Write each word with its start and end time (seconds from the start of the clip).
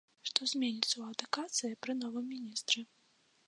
Што 0.27 0.47
зменіцца 0.53 0.89
ў 1.03 1.05
адукацыі 1.15 1.79
пры 1.85 1.93
новым 2.03 2.25
міністры. 2.33 2.79